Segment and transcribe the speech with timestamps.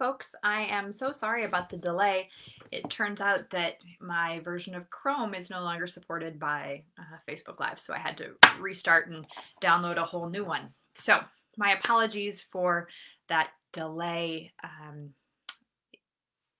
[0.00, 0.34] folks.
[0.42, 2.30] I am so sorry about the delay.
[2.72, 7.60] It turns out that my version of Chrome is no longer supported by uh, Facebook
[7.60, 9.26] Live, so I had to restart and
[9.60, 10.70] download a whole new one.
[10.94, 11.20] So,
[11.58, 12.88] my apologies for
[13.28, 14.52] that delay.
[14.64, 15.10] Um,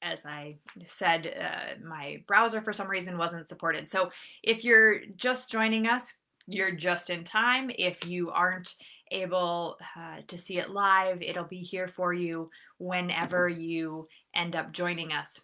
[0.02, 3.88] as I said, uh, my browser for some reason wasn't supported.
[3.88, 4.10] So,
[4.42, 6.14] if you're just joining us,
[6.46, 7.70] you're just in time.
[7.78, 8.74] If you aren't
[9.10, 12.46] able uh, to see it live, it'll be here for you
[12.78, 15.40] whenever you end up joining us.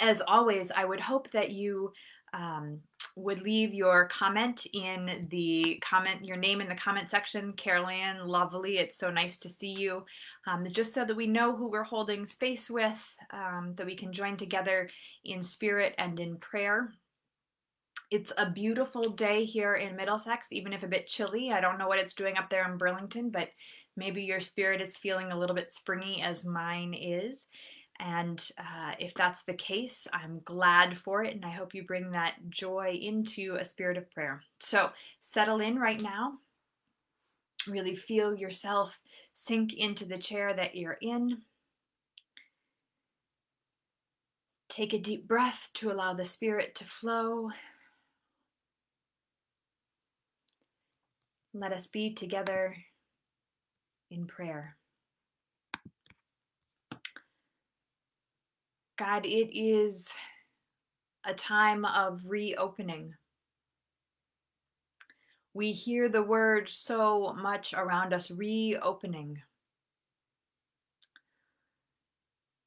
[0.00, 1.92] As always, I would hope that you
[2.32, 2.80] um,
[3.16, 7.52] would leave your comment in the comment, your name in the comment section.
[7.52, 8.78] Caroline, lovely.
[8.78, 10.04] It's so nice to see you.
[10.46, 14.12] Um, just so that we know who we're holding space with, um, that we can
[14.12, 14.88] join together
[15.24, 16.92] in spirit and in prayer.
[18.14, 21.50] It's a beautiful day here in Middlesex, even if a bit chilly.
[21.50, 23.48] I don't know what it's doing up there in Burlington, but
[23.96, 27.48] maybe your spirit is feeling a little bit springy as mine is.
[27.98, 32.12] And uh, if that's the case, I'm glad for it, and I hope you bring
[32.12, 34.42] that joy into a spirit of prayer.
[34.60, 36.34] So settle in right now.
[37.66, 39.00] Really feel yourself
[39.32, 41.38] sink into the chair that you're in.
[44.68, 47.50] Take a deep breath to allow the spirit to flow.
[51.56, 52.76] Let us be together
[54.10, 54.76] in prayer.
[58.98, 60.12] God, it is
[61.24, 63.14] a time of reopening.
[65.52, 69.40] We hear the word so much around us reopening.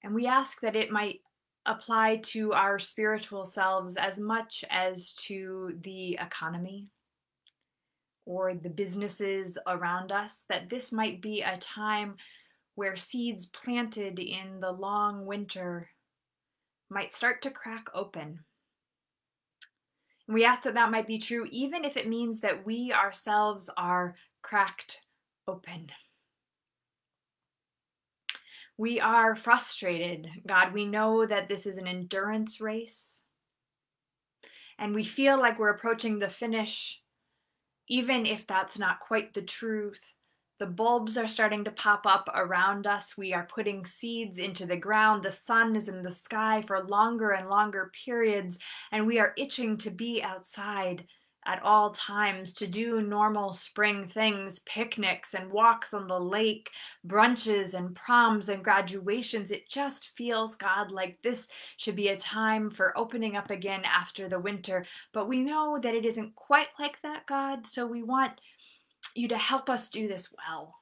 [0.01, 1.19] And we ask that it might
[1.65, 6.87] apply to our spiritual selves as much as to the economy,
[8.27, 12.17] or the businesses around us, that this might be a time
[12.75, 15.89] where seeds planted in the long winter
[16.89, 18.39] might start to crack open.
[20.27, 24.13] we ask that that might be true, even if it means that we ourselves are
[24.41, 25.01] cracked
[25.47, 25.89] open.
[28.77, 30.73] We are frustrated, God.
[30.73, 33.23] We know that this is an endurance race.
[34.77, 37.01] And we feel like we're approaching the finish
[37.87, 40.13] even if that's not quite the truth.
[40.59, 43.15] The bulbs are starting to pop up around us.
[43.15, 45.21] We are putting seeds into the ground.
[45.21, 48.57] The sun is in the sky for longer and longer periods,
[48.91, 51.05] and we are itching to be outside
[51.47, 56.71] at all times to do normal spring things, picnics and walks on the lake,
[57.07, 59.49] brunches and proms and graduations.
[59.49, 61.47] It just feels, God, like this
[61.77, 64.85] should be a time for opening up again after the winter.
[65.13, 68.33] But we know that it isn't quite like that, God, so we want
[69.15, 70.75] you to help us do this well.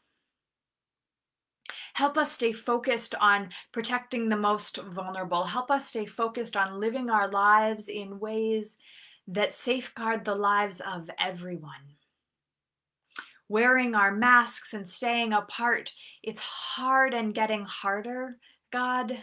[1.93, 5.45] Help us stay focused on protecting the most vulnerable.
[5.45, 8.75] Help us stay focused on living our lives in ways
[9.27, 11.95] that safeguard the lives of everyone.
[13.47, 15.93] Wearing our masks and staying apart,
[16.23, 18.37] it's hard and getting harder,
[18.71, 19.17] God.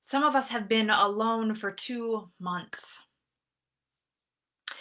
[0.00, 3.00] Some of us have been alone for two months.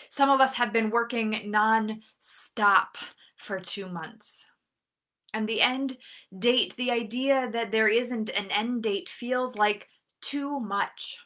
[0.09, 2.97] Some of us have been working non stop
[3.37, 4.45] for two months.
[5.33, 5.97] And the end
[6.37, 9.87] date, the idea that there isn't an end date, feels like
[10.21, 11.17] too much.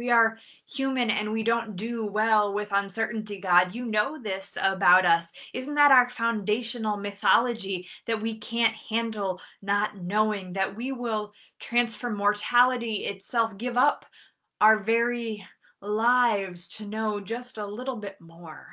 [0.00, 3.74] We are human and we don't do well with uncertainty, God.
[3.74, 5.30] You know this about us.
[5.52, 12.08] Isn't that our foundational mythology that we can't handle not knowing, that we will transfer
[12.08, 14.06] mortality itself, give up
[14.62, 15.46] our very
[15.82, 18.68] lives to know just a little bit more?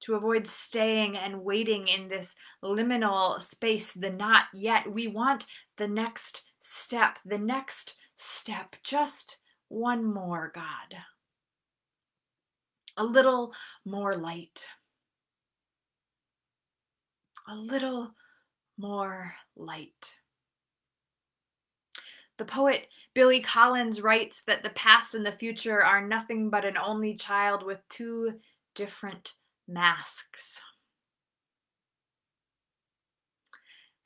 [0.00, 4.92] To avoid staying and waiting in this liminal space, the not yet.
[4.92, 9.36] We want the next step, the next step, just
[9.70, 10.98] one more, God.
[12.98, 13.54] A little
[13.86, 14.66] more light.
[17.48, 18.10] A little
[18.76, 20.14] more light.
[22.36, 26.76] The poet Billy Collins writes that the past and the future are nothing but an
[26.76, 28.40] only child with two
[28.74, 29.34] different
[29.68, 30.60] masks.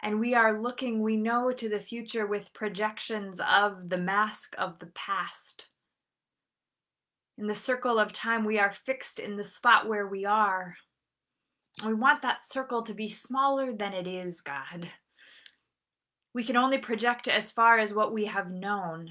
[0.05, 4.79] And we are looking, we know, to the future with projections of the mask of
[4.79, 5.69] the past.
[7.39, 10.75] In the circle of time, we are fixed in the spot where we are.
[11.87, 14.91] We want that circle to be smaller than it is, God.
[16.35, 19.09] We can only project as far as what we have known.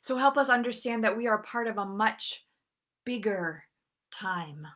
[0.00, 2.44] So help us understand that we are part of a much
[3.06, 3.64] bigger
[4.12, 4.66] time,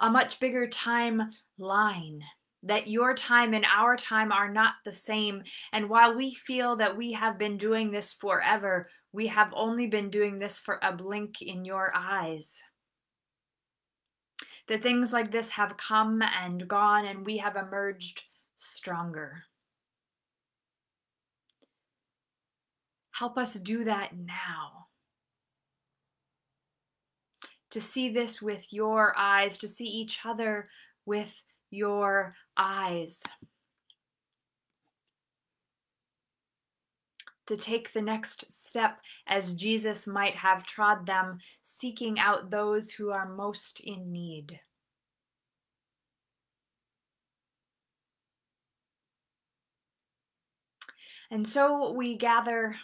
[0.00, 2.18] a much bigger timeline
[2.64, 5.42] that your time and our time are not the same.
[5.72, 10.10] And while we feel that we have been doing this forever, we have only been
[10.10, 12.62] doing this for a blink in your eyes.
[14.66, 18.22] That things like this have come and gone, and we have emerged
[18.56, 19.44] stronger.
[23.12, 24.86] Help us do that now.
[27.72, 30.66] To see this with your eyes, to see each other
[31.04, 33.22] with your eyes.
[37.48, 43.10] To take the next step as Jesus might have trod them, seeking out those who
[43.10, 44.58] are most in need.
[51.30, 52.76] And so we gather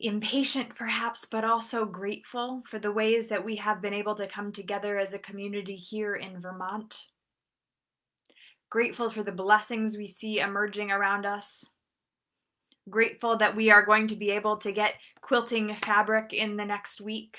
[0.00, 4.52] impatient perhaps, but also grateful for the ways that we have been able to come
[4.52, 7.06] together as a community here in Vermont.
[8.70, 11.64] Grateful for the blessings we see emerging around us.
[12.90, 17.00] Grateful that we are going to be able to get quilting fabric in the next
[17.00, 17.38] week.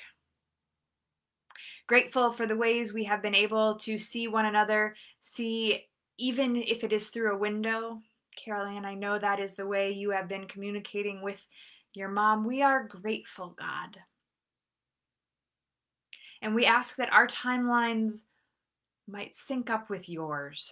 [1.87, 5.85] Grateful for the ways we have been able to see one another, see
[6.17, 8.01] even if it is through a window.
[8.35, 11.45] Carolyn, I know that is the way you have been communicating with
[11.95, 12.45] your mom.
[12.45, 13.97] We are grateful, God.
[16.41, 18.21] And we ask that our timelines
[19.07, 20.71] might sync up with yours.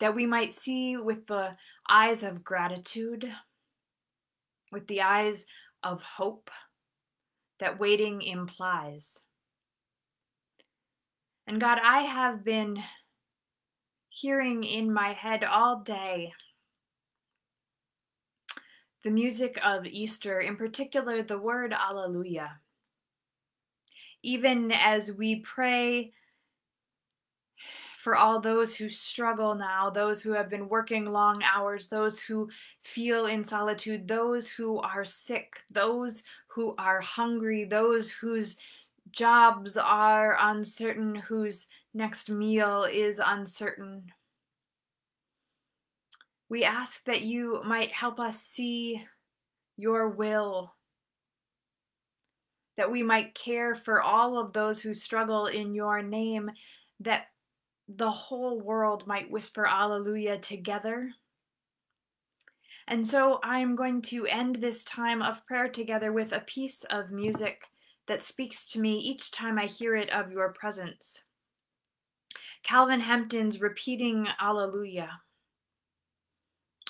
[0.00, 1.54] That we might see with the
[1.88, 3.30] eyes of gratitude,
[4.72, 5.46] with the eyes
[5.82, 6.50] of hope
[7.60, 9.20] that waiting implies.
[11.46, 12.82] And God, I have been
[14.08, 16.32] hearing in my head all day
[19.04, 22.58] the music of Easter, in particular the word Alleluia.
[24.22, 26.12] Even as we pray
[27.98, 32.48] for all those who struggle now, those who have been working long hours, those who
[32.82, 38.56] feel in solitude, those who are sick, those who are hungry, those whose
[39.10, 44.04] jobs are uncertain, whose next meal is uncertain.
[46.48, 49.04] We ask that you might help us see
[49.76, 50.74] your will,
[52.76, 56.50] that we might care for all of those who struggle in your name,
[57.00, 57.26] that
[57.88, 61.10] the whole world might whisper Alleluia together.
[62.86, 67.10] And so I'm going to end this time of prayer together with a piece of
[67.10, 67.68] music
[68.06, 71.22] that speaks to me each time I hear it of your presence.
[72.62, 75.20] Calvin Hampton's repeating Alleluia.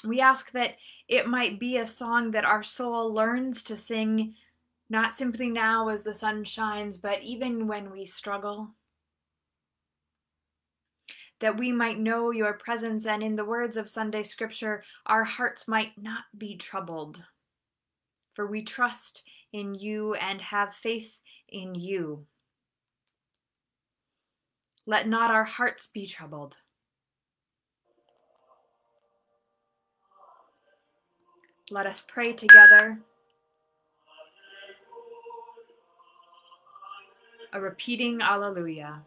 [0.04, 0.76] We ask that
[1.08, 4.34] it might be a song that our soul learns to sing,
[4.90, 8.70] not simply now as the sun shines, but even when we struggle.
[11.40, 15.66] That we might know your presence, and in the words of Sunday scripture, our hearts
[15.66, 17.22] might not be troubled.
[18.32, 19.22] For we trust
[19.52, 22.26] in you and have faith in you.
[24.86, 26.56] Let not our hearts be troubled.
[31.70, 32.98] Let us pray together.
[37.54, 39.02] A repeating Alleluia.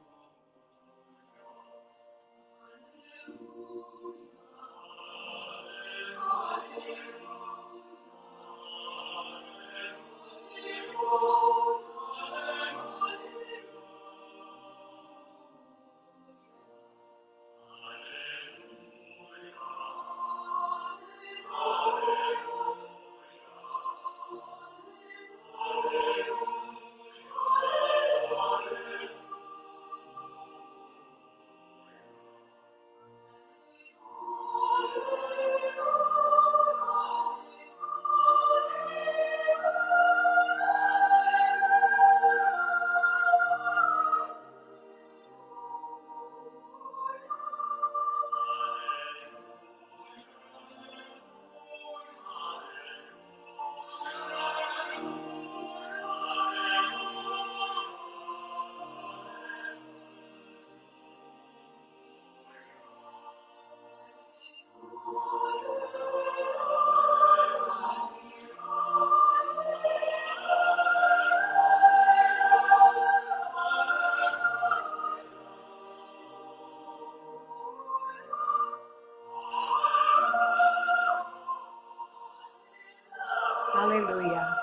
[83.97, 84.55] Hallelujah.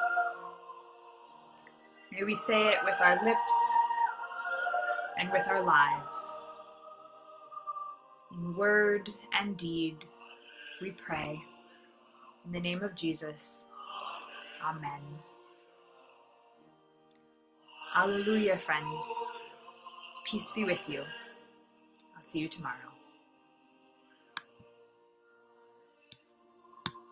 [2.12, 3.52] May we say it with our lips
[5.18, 6.34] and with our lives.
[8.32, 10.04] In word and deed,
[10.80, 11.42] we pray.
[12.46, 13.66] In the name of Jesus,
[14.64, 15.02] Amen.
[17.96, 19.12] Alleluia, friends.
[20.24, 21.02] Peace be with you.
[22.16, 22.93] I'll see you tomorrow.